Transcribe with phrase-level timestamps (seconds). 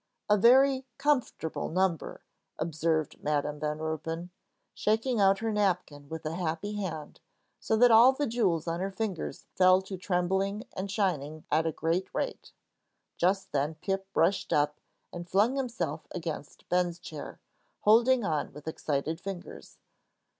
[0.31, 2.21] "A very comfortable number,"
[2.57, 4.31] observed Madam Van Ruypen,
[4.73, 7.19] shaking out her napkin with a happy hand,
[7.59, 11.71] so that all the jewels on her fingers fell to trembling and shining at a
[11.71, 12.51] great rate.
[13.15, 14.79] Just then Pip rushed up
[15.13, 17.39] and flung himself against Ben's chair,
[17.81, 19.77] holding on with excited fingers.